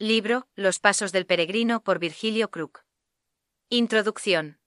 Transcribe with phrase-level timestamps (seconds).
[0.00, 2.84] Libro, Los Pasos del Peregrino por Virgilio Krug.
[3.68, 4.60] Introducción.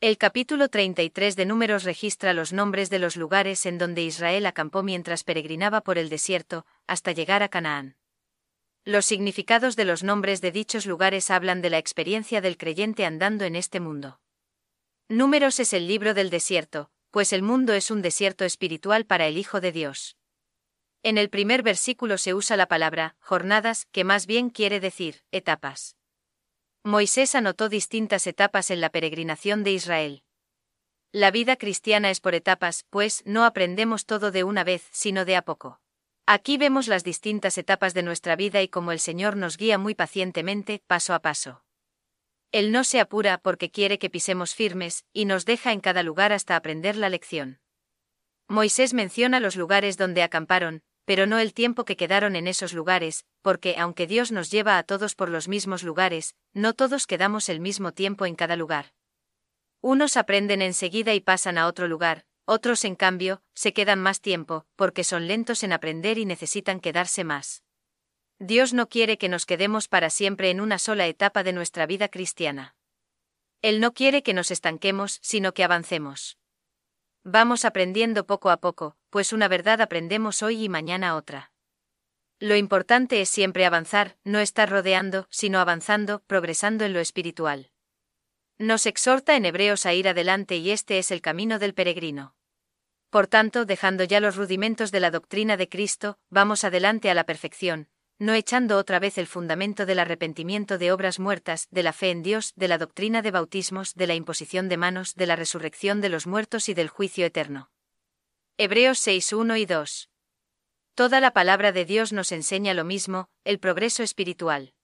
[0.00, 4.84] El capítulo 33 de Números registra los nombres de los lugares en donde Israel acampó
[4.84, 7.96] mientras peregrinaba por el desierto, hasta llegar a Canaán.
[8.84, 13.44] Los significados de los nombres de dichos lugares hablan de la experiencia del creyente andando
[13.44, 14.20] en este mundo.
[15.08, 19.36] Números es el libro del desierto, pues el mundo es un desierto espiritual para el
[19.36, 20.16] Hijo de Dios.
[21.06, 25.98] En el primer versículo se usa la palabra jornadas, que más bien quiere decir etapas.
[26.82, 30.22] Moisés anotó distintas etapas en la peregrinación de Israel.
[31.12, 35.36] La vida cristiana es por etapas, pues no aprendemos todo de una vez, sino de
[35.36, 35.78] a poco.
[36.24, 39.94] Aquí vemos las distintas etapas de nuestra vida y cómo el Señor nos guía muy
[39.94, 41.64] pacientemente, paso a paso.
[42.50, 46.32] Él no se apura porque quiere que pisemos firmes, y nos deja en cada lugar
[46.32, 47.60] hasta aprender la lección.
[48.48, 53.24] Moisés menciona los lugares donde acamparon, pero no el tiempo que quedaron en esos lugares,
[53.42, 57.60] porque aunque Dios nos lleva a todos por los mismos lugares, no todos quedamos el
[57.60, 58.92] mismo tiempo en cada lugar.
[59.80, 64.66] Unos aprenden enseguida y pasan a otro lugar, otros en cambio, se quedan más tiempo,
[64.76, 67.62] porque son lentos en aprender y necesitan quedarse más.
[68.38, 72.08] Dios no quiere que nos quedemos para siempre en una sola etapa de nuestra vida
[72.08, 72.76] cristiana.
[73.62, 76.36] Él no quiere que nos estanquemos, sino que avancemos.
[77.26, 81.52] Vamos aprendiendo poco a poco, pues una verdad aprendemos hoy y mañana otra.
[82.38, 87.70] Lo importante es siempre avanzar, no estar rodeando, sino avanzando, progresando en lo espiritual.
[88.58, 92.36] Nos exhorta en Hebreos a ir adelante y este es el camino del peregrino.
[93.08, 97.24] Por tanto, dejando ya los rudimentos de la doctrina de Cristo, vamos adelante a la
[97.24, 97.88] perfección,
[98.18, 102.22] no echando otra vez el fundamento del arrepentimiento de obras muertas, de la fe en
[102.22, 106.08] Dios, de la doctrina de bautismos, de la imposición de manos, de la resurrección de
[106.08, 107.70] los muertos y del juicio eterno.
[108.56, 110.10] Hebreos 6, 1 y 2.
[110.94, 114.74] Toda la palabra de Dios nos enseña lo mismo, el progreso espiritual.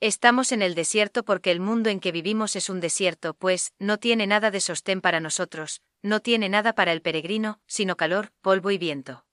[0.00, 3.98] Estamos en el desierto porque el mundo en que vivimos es un desierto, pues, no
[3.98, 8.70] tiene nada de sostén para nosotros, no tiene nada para el peregrino, sino calor, polvo
[8.72, 9.24] y viento.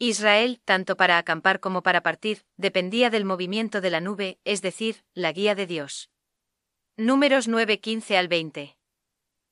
[0.00, 5.02] Israel, tanto para acampar como para partir, dependía del movimiento de la nube, es decir,
[5.12, 6.08] la guía de Dios.
[6.96, 8.76] Números 9, 15 al 20.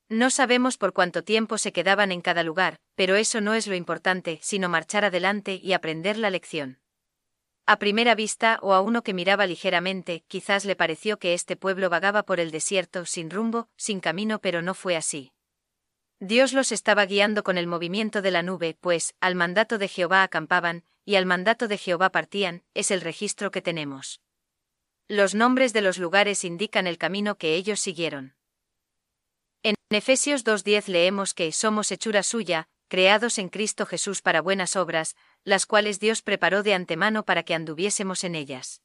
[0.07, 3.75] No sabemos por cuánto tiempo se quedaban en cada lugar, pero eso no es lo
[3.75, 6.79] importante, sino marchar adelante y aprender la lección.
[7.65, 11.89] A primera vista o a uno que miraba ligeramente, quizás le pareció que este pueblo
[11.89, 15.33] vagaba por el desierto sin rumbo, sin camino, pero no fue así.
[16.19, 20.23] Dios los estaba guiando con el movimiento de la nube, pues, al mandato de Jehová
[20.23, 24.19] acampaban, y al mandato de Jehová partían, es el registro que tenemos.
[25.07, 28.35] Los nombres de los lugares indican el camino que ellos siguieron.
[29.63, 35.15] En Efesios 2.10 leemos que somos hechura suya, creados en Cristo Jesús para buenas obras,
[35.43, 38.81] las cuales Dios preparó de antemano para que anduviésemos en ellas.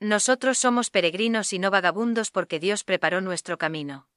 [0.00, 4.07] Nosotros somos peregrinos y no vagabundos porque Dios preparó nuestro camino.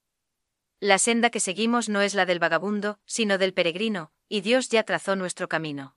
[0.82, 4.82] La senda que seguimos no es la del vagabundo, sino del peregrino, y Dios ya
[4.82, 5.94] trazó nuestro camino.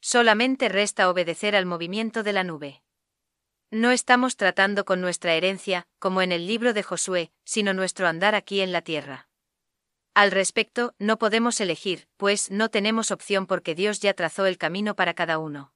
[0.00, 2.82] Solamente resta obedecer al movimiento de la nube.
[3.70, 8.34] No estamos tratando con nuestra herencia, como en el libro de Josué, sino nuestro andar
[8.34, 9.28] aquí en la tierra.
[10.14, 14.96] Al respecto, no podemos elegir, pues no tenemos opción porque Dios ya trazó el camino
[14.96, 15.68] para cada uno.